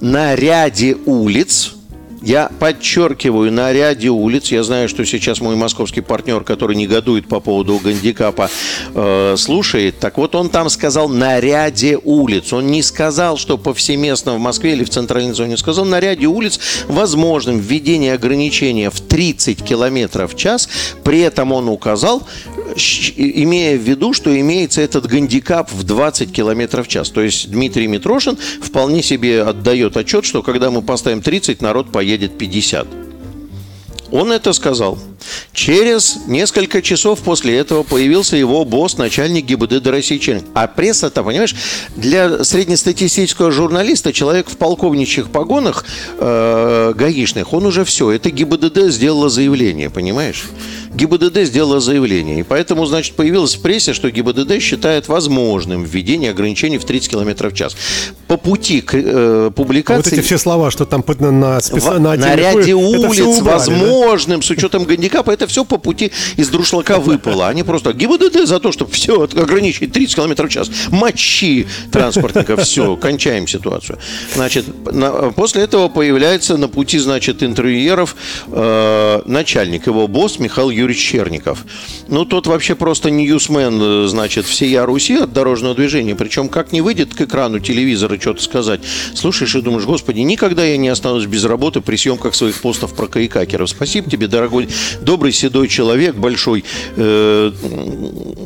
[0.01, 1.73] на ряде улиц,
[2.23, 7.41] я подчеркиваю, на ряде улиц, я знаю, что сейчас мой московский партнер, который негодует по
[7.41, 8.51] поводу гандикапа,
[8.95, 9.99] э, слушает.
[9.99, 12.53] Так вот, он там сказал на ряде улиц.
[12.53, 15.57] Он не сказал, что повсеместно в Москве или в центральной зоне.
[15.57, 20.69] Сказал на ряде улиц возможным введение ограничения в 30 километров в час.
[21.03, 22.23] При этом он указал,
[22.75, 27.11] имея в виду, что имеется этот гандикап в 20 километров в час.
[27.11, 32.39] То есть Дмитрий Митрошин вполне себе отдает отчет, что когда мы поставим 30, народ поедет
[32.39, 32.87] 50.
[34.11, 34.99] Он это сказал.
[35.53, 40.45] Через несколько часов после этого появился его босс, начальник ГИБДД России Черник.
[40.55, 41.55] А пресса-то, понимаешь,
[41.97, 45.85] для среднестатистического журналиста, человек в полковничьих погонах
[46.19, 48.11] э, гаишных, он уже все.
[48.11, 50.45] Это ГИБДД сделала заявление, понимаешь?
[50.95, 52.41] ГИБДД сделала заявление.
[52.41, 57.49] И поэтому, значит, появилось в прессе, что ГИБДД считает возможным введение ограничений в 30 км
[57.49, 57.77] в час.
[58.27, 60.19] По пути к э, вот публикации...
[60.19, 63.53] эти все слова, что там на, на, специ- В- на на ряде улиц убрали, да?
[63.53, 65.01] возможным, с учетом гандикапа.
[65.01, 67.49] гандикапа, это все по пути из друшлака выпало.
[67.49, 70.71] Они просто ГИБДД за то, чтобы все ограничить 30 км в час.
[70.91, 73.99] Мочи транспортников, все, кончаем ситуацию.
[74.35, 78.17] Значит, на, после этого появляется на пути, значит, интервьюеров
[78.49, 81.65] э, начальник, его босс Михаил Юрьевич Черников.
[82.09, 86.15] Ну, тот вообще просто ньюсмен, э, значит, всея Руси от дорожного движения.
[86.15, 88.81] Причем, как не выйдет к экрану телевизора что-то сказать,
[89.15, 93.07] слушаешь и думаешь, господи, никогда я не останусь без работы при съемках своих постов про
[93.07, 93.71] кайкакеров.
[93.71, 94.69] Спасибо тебе, дорогой,
[95.01, 96.65] добрый седой человек, большой.
[96.97, 97.53] Э,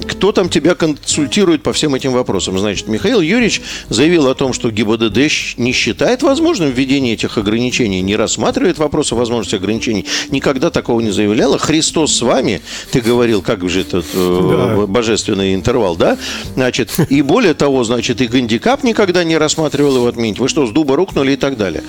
[0.08, 2.58] кто там тебя консультирует по всем этим вопросам?
[2.58, 8.16] Значит, Михаил Юрьевич заявил о том, что ГИБДД не считает возможным введение этих ограничений, не
[8.16, 10.06] рассматривает вопросы возможности ограничений.
[10.30, 11.58] Никогда такого не заявляла.
[11.58, 12.60] Христос вами,
[12.90, 14.86] ты говорил, как же этот э, да.
[14.86, 16.18] божественный интервал, да?
[16.54, 20.38] Значит, и более того, значит, и гандикап никогда не рассматривал его отменить.
[20.38, 21.82] Вы что, с дуба рухнули и так далее?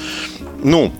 [0.63, 0.91] Ну,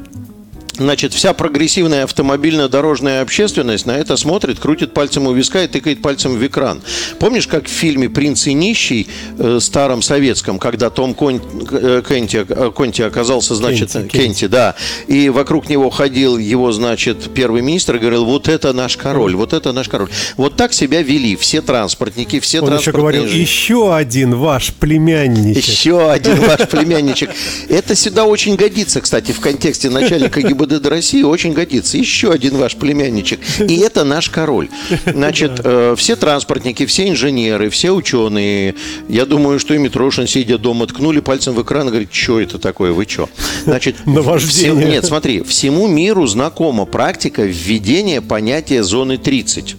[0.78, 6.02] Значит, вся прогрессивная автомобильная дорожная общественность на это смотрит, крутит пальцем у виска и тыкает
[6.02, 6.82] пальцем в экран.
[7.18, 9.08] Помнишь, как в фильме «Принц и нищий»
[9.38, 11.42] э, старом советском, когда Том Кон...
[11.72, 14.76] Э, Кенти, э, Конти оказался, значит, Кенти, Кенти, Кенти, да,
[15.08, 19.54] и вокруг него ходил его, значит, первый министр и говорил, вот это наш король, вот
[19.54, 20.10] это наш король.
[20.36, 25.64] Вот так себя вели все транспортники, все Он еще говорил, еще один ваш племянничек.
[25.64, 27.30] Еще один ваш племянничек.
[27.70, 31.98] Это сюда очень годится, кстати, в контексте начальника ГИБДД ГИБДД России очень годится.
[31.98, 33.40] Еще один ваш племянничек.
[33.60, 34.70] И это наш король.
[35.06, 38.76] Значит, э, все транспортники, все инженеры, все ученые,
[39.08, 42.58] я думаю, что и Митрошин, сидя дома, ткнули пальцем в экран и говорит, что это
[42.60, 43.30] такое, вы что?
[43.64, 44.76] Значит, Наваждение.
[44.76, 49.76] Все, нет, смотри, всему миру знакома практика введения понятия зоны 30.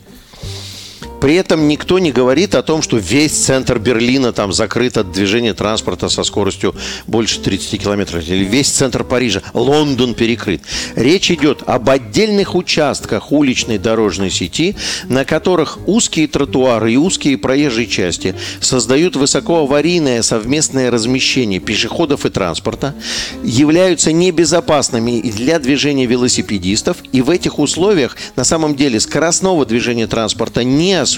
[1.20, 5.54] При этом никто не говорит о том, что весь центр Берлина там закрыт от движения
[5.54, 6.74] транспорта со скоростью
[7.06, 8.22] больше 30 километров.
[8.28, 10.62] Или весь центр Парижа, Лондон перекрыт.
[10.94, 14.76] Речь идет об отдельных участках уличной дорожной сети,
[15.08, 22.94] на которых узкие тротуары и узкие проезжие части создают высокоаварийное совместное размещение пешеходов и транспорта,
[23.42, 26.98] являются небезопасными для движения велосипедистов.
[27.12, 31.15] И в этих условиях на самом деле скоростного движения транспорта не осуществляется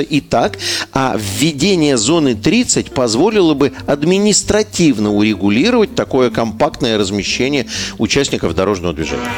[0.00, 0.58] и так,
[0.92, 7.66] а введение зоны 30 позволило бы административно урегулировать такое компактное размещение
[7.98, 9.30] участников дорожного движения.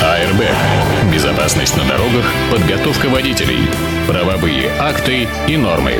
[0.00, 1.12] АРБ.
[1.12, 3.68] Безопасность на дорогах, подготовка водителей,
[4.06, 5.94] правовые акты и нормы.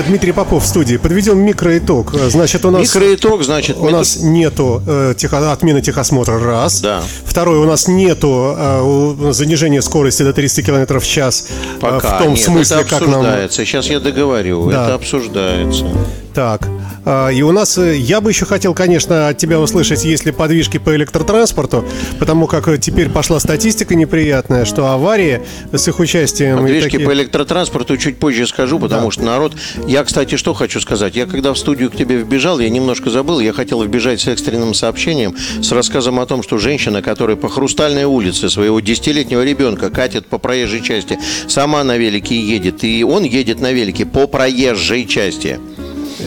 [0.00, 0.96] Дмитрий Попов в студии.
[0.96, 2.12] Подведем микроитог.
[2.14, 2.82] Значит, у нас...
[2.82, 3.76] Микроитог, значит...
[3.76, 6.80] У нас нету э, техо, отмены техосмотра, раз.
[6.80, 7.02] Да.
[7.24, 11.48] Второе, у нас нету э, занижения скорости до 30 км в час.
[11.50, 13.24] Э, Пока в том нет, смысле, это как нам...
[13.50, 14.70] Сейчас я договорю.
[14.70, 14.84] Да.
[14.84, 15.86] Это обсуждается.
[16.34, 16.66] Так,
[17.04, 20.78] и у нас, э, я бы еще хотел, конечно, от тебя услышать, есть ли подвижки
[20.78, 21.84] по электротранспорту,
[22.18, 26.58] потому как э, теперь пошла статистика неприятная, что аварии с их участием...
[26.58, 27.06] Подвижки такие...
[27.06, 29.10] по электротранспорту чуть позже скажу, потому да.
[29.10, 29.52] что народ...
[29.86, 31.16] Я, кстати, что хочу сказать.
[31.16, 34.74] Я когда в студию к тебе вбежал, я немножко забыл, я хотел вбежать с экстренным
[34.74, 40.26] сообщением, с рассказом о том, что женщина, которая по Хрустальной улице своего десятилетнего ребенка катит
[40.26, 45.58] по проезжей части, сама на велике едет, и он едет на велике по проезжей части.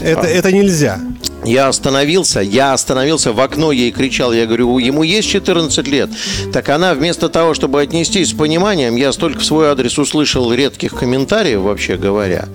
[0.03, 0.99] Это, это нельзя.
[1.45, 6.09] Я остановился, я остановился, в окно ей кричал, я говорю, ему есть 14 лет.
[6.51, 10.95] Так она вместо того, чтобы отнестись с пониманием, я столько в свой адрес услышал редких
[10.95, 12.47] комментариев, вообще говоря.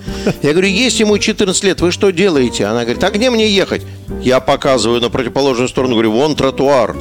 [0.42, 2.66] Я говорю, есть ему 14 лет, вы что делаете?
[2.66, 3.82] Она говорит, а где мне ехать?
[4.22, 6.96] Я показываю на противоположную сторону, говорю, вон тротуар.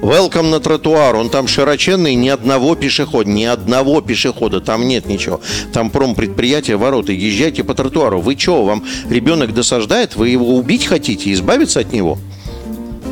[0.00, 1.16] Welcome на тротуар.
[1.16, 4.60] Он там широченный, ни одного пешехода, ни одного пешехода.
[4.60, 5.40] Там нет ничего.
[5.72, 7.12] Там промпредприятие, ворота.
[7.12, 8.20] Езжайте по тротуару.
[8.20, 10.14] Вы что, вам ребенок досаждает?
[10.14, 12.16] Вы его убить хотите, избавиться от него?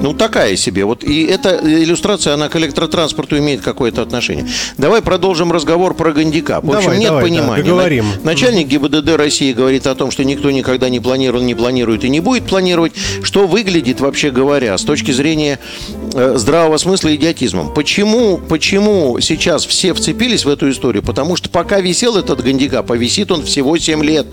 [0.01, 0.85] Ну, такая себе.
[0.85, 4.47] Вот и эта иллюстрация, она к электротранспорту имеет какое-то отношение.
[4.79, 6.65] Давай продолжим разговор про гандикап.
[6.65, 7.63] В общем, давай, нет давай, понимания.
[7.63, 8.07] Да, договорим.
[8.23, 12.21] Начальник ГИБДД России говорит о том, что никто никогда не планировал, не планирует и не
[12.21, 12.93] будет планировать.
[13.23, 15.59] Что выглядит, вообще говоря, с точки зрения
[16.15, 17.73] э, здравого смысла идиотизмом.
[17.75, 21.03] Почему, почему сейчас все вцепились в эту историю?
[21.03, 24.27] Потому что пока висел этот гандикап, а висит он всего 7 лет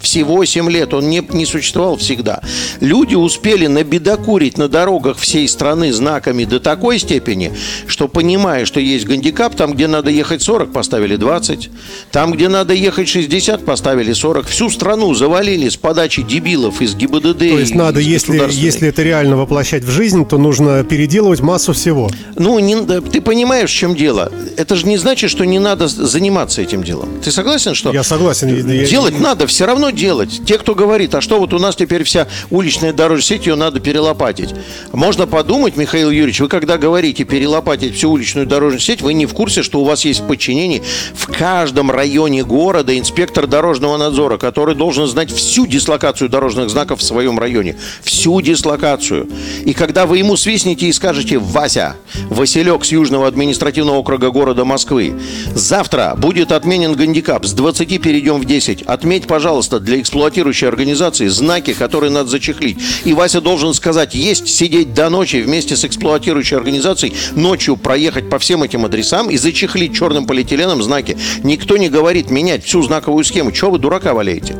[0.00, 2.40] всего 7 лет, он не, не существовал всегда.
[2.80, 7.52] Люди успели набедокурить на дорогах всей страны знаками до такой степени,
[7.86, 11.70] что понимая, что есть гандикап, там, где надо ехать 40, поставили 20,
[12.12, 14.46] там, где надо ехать 60, поставили 40.
[14.46, 17.38] Всю страну завалили с подачи дебилов из ГИБДД.
[17.38, 22.10] То есть надо, если, если это реально воплощать в жизнь, то нужно переделывать массу всего.
[22.36, 24.32] Ну, не, ты понимаешь, в чем дело.
[24.56, 27.08] Это же не значит, что не надо заниматься этим делом.
[27.22, 27.92] Ты согласен, что...
[27.92, 28.48] Я согласен.
[28.86, 29.20] Делать я...
[29.20, 30.42] надо, все равно делать?
[30.46, 33.80] Те, кто говорит, а что вот у нас теперь вся уличная дорожная сеть, ее надо
[33.80, 34.54] перелопатить.
[34.92, 39.34] Можно подумать, Михаил Юрьевич, вы когда говорите перелопатить всю уличную дорожную сеть, вы не в
[39.34, 40.82] курсе, что у вас есть в подчинении
[41.14, 47.02] в каждом районе города инспектор дорожного надзора, который должен знать всю дислокацию дорожных знаков в
[47.02, 47.76] своем районе.
[48.02, 49.28] Всю дислокацию.
[49.64, 51.96] И когда вы ему свистнете и скажете, Вася,
[52.28, 55.14] Василек с Южного административного округа города Москвы,
[55.54, 58.82] завтра будет отменен гандикап, с 20 перейдем в 10.
[58.82, 62.78] Отметь, пожалуйста, для эксплуатирующей организации знаки, которые надо зачехлить.
[63.04, 68.38] И Вася должен сказать, есть сидеть до ночи вместе с эксплуатирующей организацией, ночью проехать по
[68.38, 71.16] всем этим адресам и зачехлить черным полиэтиленом знаки.
[71.42, 73.52] Никто не говорит менять всю знаковую схему.
[73.52, 74.56] Чего вы дурака валяете?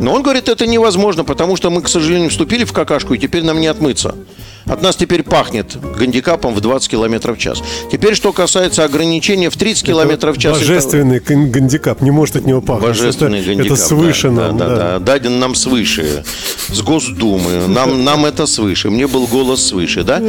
[0.00, 3.44] Но он говорит, это невозможно, потому что мы, к сожалению, вступили в какашку, и теперь
[3.44, 4.14] нам не отмыться.
[4.66, 7.62] От нас теперь пахнет гандикапом в 20 км в час.
[7.90, 10.58] Теперь, что касается ограничения в 30 км в час.
[10.58, 11.34] Божественный это...
[11.34, 12.88] гандикап, не может от него пахнуть.
[12.88, 13.72] Божественный это, гандикап.
[13.72, 14.58] Это свыше да, нам.
[14.58, 14.98] Да, да, да.
[14.98, 16.24] Даден нам свыше.
[16.68, 17.68] С Госдумы.
[17.68, 18.90] Нам, нам это свыше.
[18.90, 20.22] Мне был голос свыше, да?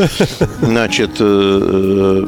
[0.61, 2.25] Значит, э,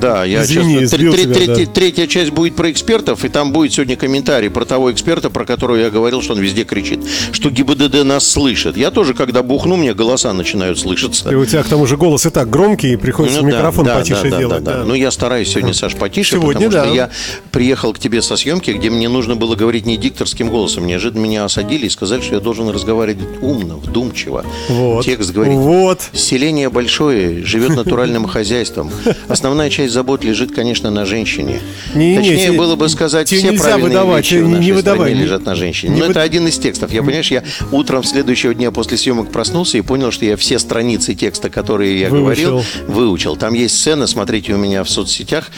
[0.00, 0.90] да, я Извини, сейчас...
[0.90, 1.72] Тр, тебя, третья, да.
[1.72, 5.76] третья часть будет про экспертов, и там будет сегодня комментарий про того эксперта, про которого
[5.76, 7.00] я говорил, что он везде кричит,
[7.32, 8.76] что ГИБДД нас слышит.
[8.76, 11.28] Я тоже, когда бухну, мне голоса начинают слышаться.
[11.40, 14.22] У тебя к тому же голос и так громкий, и приходится Ну микрофон да, потише
[14.24, 14.64] да, да, делать.
[14.64, 14.78] да, да.
[14.80, 14.84] да.
[14.84, 16.94] Ну, я стараюсь сегодня, Саш, потише, Сегодня, потому что да.
[16.94, 17.10] я
[17.50, 20.86] приехал к тебе со съемки, где мне нужно было говорить не дикторским голосом.
[20.86, 24.44] Неожиданно меня осадили и сказали, что я должен разговаривать умно, вдумчиво.
[24.68, 25.04] Вот.
[25.04, 25.54] Текст говорит.
[25.54, 26.00] Вот.
[26.12, 28.90] Селение большое, живет натуральным хозяйством.
[29.28, 31.60] Основная часть забот лежит, конечно, на женщине.
[31.94, 34.72] Не, не, Точнее те- было бы сказать, все правильные выдавать, вещи в не- не нашей
[34.72, 35.94] выдавай, стране не- лежат на женщине.
[35.94, 36.92] не Но вы- это один из текстов.
[36.92, 41.14] Я, понимаешь, я утром следующего дня после съемок проснулся и понял, что я все страницы
[41.14, 42.22] текста, которые я Выучил.
[42.24, 43.36] говорил, выучил.
[43.36, 45.50] Там есть сцена, смотрите у меня в соцсетях,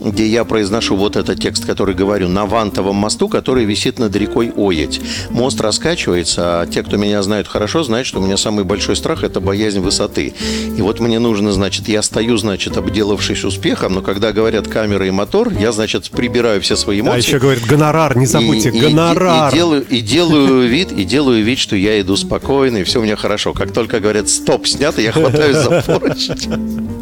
[0.00, 4.52] где я произношу вот этот текст, который говорю, на Вантовом мосту, который висит над рекой
[4.56, 5.00] Оять.
[5.30, 9.22] Мост раскачивается, а те, кто меня знают хорошо, знают, что у меня самый большой страх–
[9.24, 10.34] это боязнь высоты.
[10.76, 15.10] И вот мне нужно, значит, я стою, значит, обделавшись успехом, но когда говорят камера и
[15.10, 17.16] мотор, я, значит, прибираю все свои эмоции.
[17.16, 19.52] А еще говорит гонорар, не забудьте, И- и- гонорар.
[19.52, 23.00] И, и делаю, и делаю вид, и делаю вид, что я иду спокойно, и все
[23.00, 23.52] у меня хорошо.
[23.52, 26.98] Как только говорят «стоп, снято», я хватаюсь за поручень.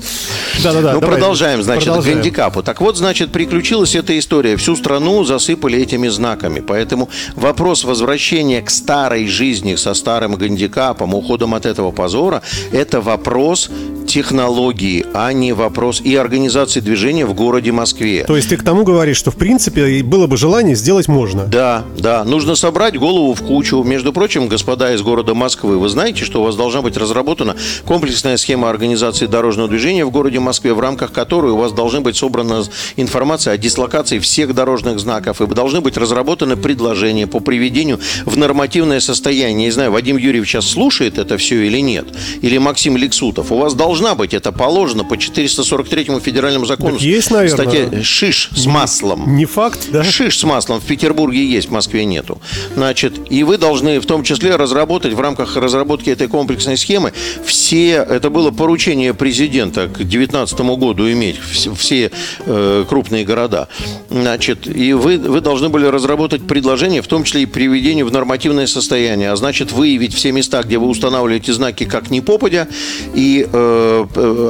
[0.62, 2.18] Да-да-да, Ну, давай, продолжаем, значит, продолжаем.
[2.18, 2.62] к гандикапу.
[2.62, 4.56] Так вот, значит, приключилась эта история.
[4.56, 6.60] Всю страну засыпали этими знаками.
[6.60, 13.70] Поэтому вопрос возвращения к старой жизни со старым гандикапом, уходом от этого позора, это вопрос
[14.06, 18.24] технологии, а не вопрос и организации движения в городе Москве.
[18.24, 21.44] То есть ты к тому говоришь, что в принципе было бы желание сделать можно.
[21.44, 23.82] Да, да, нужно собрать голову в кучу.
[23.82, 28.36] Между прочим, господа из города Москвы, вы знаете, что у вас должна быть разработана комплексная
[28.36, 32.62] схема организации дорожного движения в городе Москве, в рамках которой у вас должны быть собрана
[32.96, 39.00] информация о дислокации всех дорожных знаков, и должны быть разработаны предложения по приведению в нормативное
[39.00, 39.66] состояние.
[39.66, 42.06] Не знаю, Вадим Юрьевич сейчас слушает это все или нет,
[42.42, 43.50] или Максим Лексутов.
[43.52, 46.92] У вас должна быть, это положено по 443 федеральному закону.
[46.92, 47.64] Так есть, наверное.
[47.64, 49.36] Статья «Шиш с маслом».
[49.36, 50.04] Не факт, да?
[50.04, 52.38] Шиш с маслом в Петербурге есть, в Москве нету.
[52.74, 58.06] Значит, и вы должны в том числе разработать в рамках разработки этой комплексной схемы все,
[58.08, 62.10] это было поручение президента к 2019 году иметь вс- все
[62.44, 63.68] э, крупные города.
[64.10, 68.66] Значит, и вы, вы должны были разработать предложение, в том числе и приведение в нормативное
[68.66, 72.68] состояние, а значит выявить все места, где вы устанавливаете знаки как не попадя,
[73.14, 73.85] и э,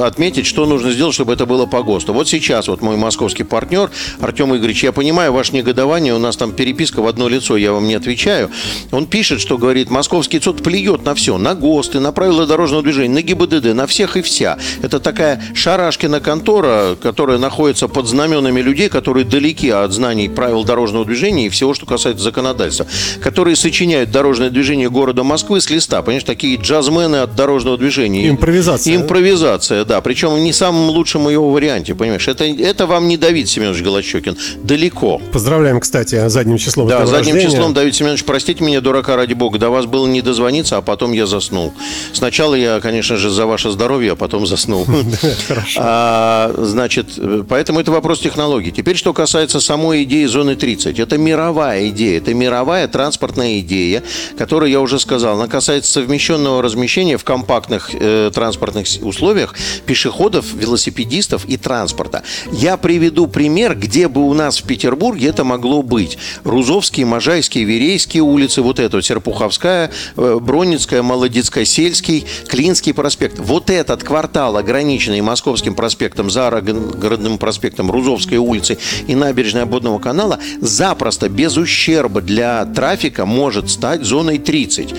[0.03, 2.12] отметить, что нужно сделать, чтобы это было по ГОСТу.
[2.12, 6.53] Вот сейчас вот мой московский партнер Артем Игоревич, я понимаю ваше негодование, у нас там
[6.53, 8.51] переписка в одно лицо, я вам не отвечаю.
[8.92, 13.14] Он пишет, что говорит, московский суд плюет на все, на ГОСТы, на правила дорожного движения,
[13.14, 14.59] на ГИБДД, на всех и вся.
[14.83, 21.05] Это такая шарашкина контора, которая находится под знаменами людей, которые далеки от знаний правил дорожного
[21.05, 22.87] движения и всего, что касается законодательства,
[23.22, 28.29] которые сочиняют дорожное движение города Москвы с листа, понимаешь, такие джазмены от дорожного движения.
[28.29, 29.01] Импровизация, да?
[29.27, 32.29] Импровизация, да, причем в не самом лучшем ее варианте, понимаешь.
[32.29, 35.21] Это, это вам не Давид Семенович Голощекин, далеко.
[35.33, 36.87] Поздравляем, кстати, задним числом.
[36.87, 37.53] Да, задним рождения.
[37.53, 41.11] числом, Давид Семенович, простите меня, дурака, ради бога, до вас было не дозвониться, а потом
[41.11, 41.73] я заснул.
[42.12, 44.87] Сначала я, конечно же, за ваше здоровье, а потом заснул.
[45.79, 48.71] А, Значит, поэтому это вопрос технологий.
[48.71, 50.99] Теперь, что касается самой идеи зоны 30.
[50.99, 54.03] Это мировая идея, это мировая транспортная идея,
[54.39, 55.39] которую я уже сказал.
[55.39, 58.87] Она касается совмещенного размещения в компактных э, транспортных
[59.17, 59.55] условиях
[59.87, 62.23] пешеходов, велосипедистов и транспорта.
[62.53, 66.19] Я приведу пример, где бы у нас в Петербурге это могло быть.
[66.45, 73.39] Рузовские, Можайские, Верейские улицы, вот это, Серпуховская, э, Бронницкая, Молодецкая, Сельский, Клинский проспект.
[73.39, 81.29] Вот этот квартал, ограниченный Московским проспектом, Загородным проспектом, Рузовской улицы и набережной Обводного канала, запросто,
[81.29, 84.95] без ущерба для трафика может стать зоной 30.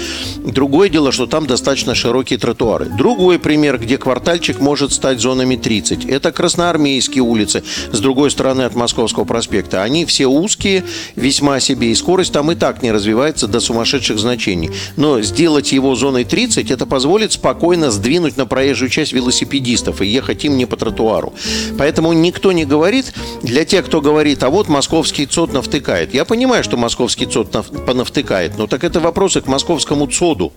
[0.54, 2.86] Другое дело, что там достаточно широкие тротуары.
[2.86, 6.06] Другой пример, где квартальчик может стать зонами 30.
[6.06, 9.84] Это Красноармейские улицы, с другой стороны от Московского проспекта.
[9.84, 10.86] Они все узкие,
[11.18, 14.72] весьма себе, и скорость там и так не развивается до сумасшедших значений.
[14.96, 20.46] Но сделать его зоной 30, это позволит спокойно сдвинуть на проезжую часть велосипедистов и ехать
[20.46, 21.34] им не по тротуару.
[21.78, 26.14] Поэтому никто не говорит, для тех, кто говорит, а вот московский ЦОД навтыкает.
[26.14, 30.54] Я понимаю, что московский ЦОД нав- понавтыкает, но так это вопросы к московскому ЦОДу.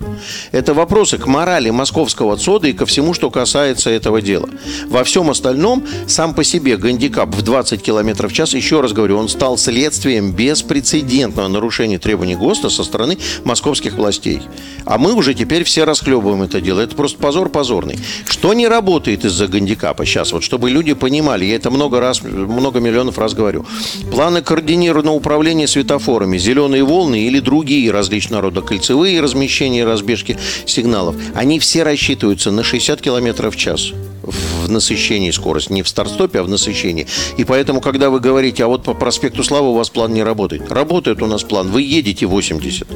[0.52, 4.50] Это вопросы к морали московского ЦОДа и ко всему, что касается этого дела.
[4.88, 9.16] Во всем остальном, сам по себе гандикап в 20 км в час, еще раз говорю,
[9.16, 14.42] он стал следствием беспрецедентного нарушения требований ГОСТа со стороны московских властей.
[14.84, 16.80] А мы уже теперь все расхлебываем это дело.
[16.80, 17.98] Это просто позор позорный.
[18.26, 22.80] Что не работает из-за гандикапа сейчас, вот чтобы люди понимали, я это много раз, много
[22.80, 23.64] миллионов раз говорю.
[24.12, 30.36] Планы координированного управления светофорами, зеленые волны или другие различного рода кольцевые размещения и разбежки
[30.66, 36.40] сигналов, они все рассчитываются на 60 км в час в насыщении скорость, не в старт-стопе,
[36.40, 37.06] а в насыщении.
[37.36, 40.70] И поэтому, когда вы говорите, а вот по проспекту Славы у вас план не работает.
[40.70, 42.86] Работает у нас план, вы едете 80.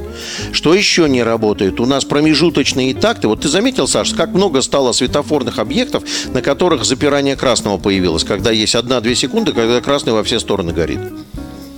[0.52, 1.80] Что еще не работает?
[1.80, 3.28] У нас промежуточные такты.
[3.28, 8.50] Вот ты заметил, Саш, как много стало светофорных объектов, на которых запирание красного появилось, когда
[8.50, 11.00] есть 1-2 секунды, когда красный во все стороны горит.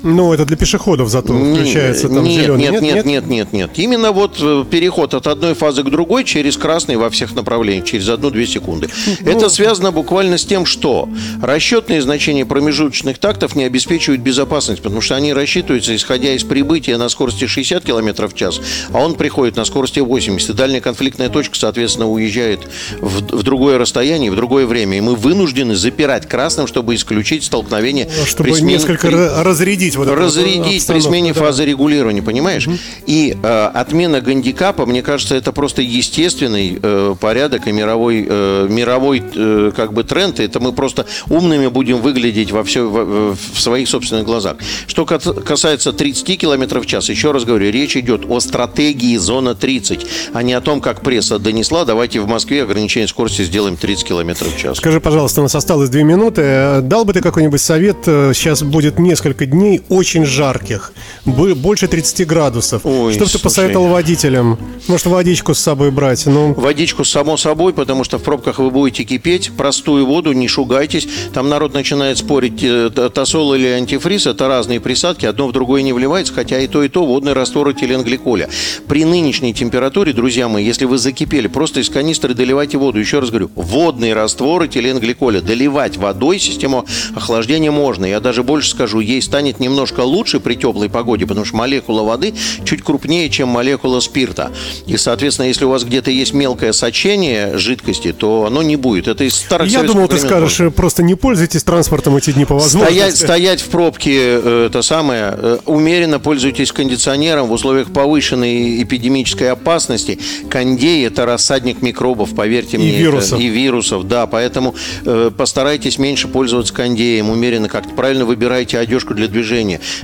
[0.06, 2.62] Ну, это для пешеходов зато включается там нет, зеленый.
[2.70, 3.70] Нет, нет, нет, нет, нет.
[3.74, 8.08] Именно вот э, переход от одной фазы к другой через красный во всех направлениях, через
[8.08, 8.88] одну-две секунды.
[9.20, 11.08] Ну, Это связано буквально с тем, что
[11.42, 17.08] расчетные значения промежуточных тактов не обеспечивают безопасность, потому что они рассчитываются, исходя из прибытия на
[17.08, 18.60] скорости 60 км в час,
[18.92, 20.50] а он приходит на скорости 80.
[20.50, 22.60] И дальняя конфликтная точка, соответственно, уезжает
[23.00, 24.98] в, в другое расстояние, в другое время.
[24.98, 29.95] И мы вынуждены запирать красным, чтобы исключить столкновение Чтобы при смене- несколько при- ра- разрядить
[29.96, 31.40] вот разрядить при смене да.
[31.40, 32.68] фазы регулирования, понимаешь?
[33.06, 39.22] И э, отмена гандикапа, мне кажется, это просто естественный э, порядок и мировой, э, мировой
[39.34, 40.40] э, как бы тренд.
[40.40, 44.56] Это мы просто умными будем выглядеть во все, в, в своих собственных глазах.
[44.86, 50.06] Что касается 30 км в час, еще раз говорю, речь идет о стратегии зона 30,
[50.32, 54.44] а не о том, как пресса донесла, давайте в Москве ограничение скорости сделаем 30 км
[54.44, 54.78] в час.
[54.78, 56.42] Скажи, пожалуйста, у нас осталось две минуты.
[56.42, 57.96] Э, Дал бы ты какой-нибудь совет?
[58.06, 60.92] Э, Сейчас будет несколько дней очень жарких,
[61.24, 62.82] бы- больше 30 градусов.
[62.84, 64.58] Ой, что бы ты посоветовал водителям?
[64.88, 66.26] Может, водичку с собой брать?
[66.26, 69.50] Ну, Водичку само собой, потому что в пробках вы будете кипеть.
[69.56, 71.08] Простую воду, не шугайтесь.
[71.32, 74.26] Там народ начинает спорить, э, тосол или антифриз.
[74.26, 75.26] Это разные присадки.
[75.26, 78.48] Одно в другое не вливается, хотя и то, и то водный раствор этиленгликоля.
[78.88, 82.98] При нынешней температуре, друзья мои, если вы закипели, просто из канистры доливайте воду.
[82.98, 85.40] Еще раз говорю, водный раствор этиленгликоля.
[85.40, 88.04] Доливать водой систему охлаждения можно.
[88.06, 92.34] Я даже больше скажу, ей станет немножко лучше при теплой погоде, потому что молекула воды
[92.64, 94.50] чуть крупнее, чем молекула спирта.
[94.86, 99.08] И, соответственно, если у вас где-то есть мелкое сочение жидкости, то оно не будет.
[99.08, 100.68] Это из старых я думал, ты скажешь, было.
[100.68, 102.94] э, просто не пользуйтесь транспортом эти дни по возможности.
[102.96, 109.50] Стоять, стоять в пробке, э, это самое, э, умеренно пользуйтесь кондиционером в условиях повышенной эпидемической
[109.50, 110.18] опасности.
[110.48, 112.90] Кондей– это рассадник микробов, поверьте И мне.
[112.92, 113.40] это- вирусов.
[113.40, 114.26] и вирусов, да.
[114.26, 119.55] Поэтому э, постарайтесь меньше пользоваться кондеем, умеренно как-то правильно выбирайте одежку для движения,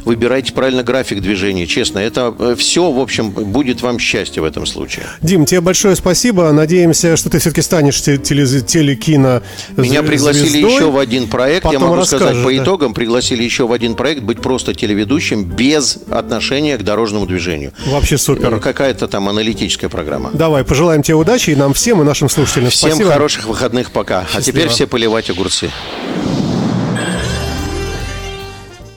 [0.05, 1.67] выбирайте правильно график движения.
[1.67, 5.05] Честно, это все, в общем, будет вам счастье в этом случае.
[5.21, 6.51] Дим, тебе большое спасибо.
[6.53, 9.43] Надеемся, что ты все-таки станешь те- теле- телекино
[9.77, 10.75] Меня пригласили звездой.
[10.75, 11.65] еще в один проект.
[11.67, 12.57] Я Потом могу сказать по да.
[12.57, 12.95] итогам.
[12.95, 17.73] Пригласили еще в один проект быть просто телеведущим без отношения к дорожному движению.
[17.87, 18.55] Вообще супер.
[18.55, 20.31] Э, Какая-то там аналитическая программа.
[20.33, 22.71] Давай, пожелаем тебе удачи и нам всем, и нашим слушателям.
[22.71, 23.11] Всем Спасибо.
[23.11, 24.21] хороших выходных пока.
[24.21, 24.43] А Счастливо.
[24.45, 25.71] теперь все поливать огурцы.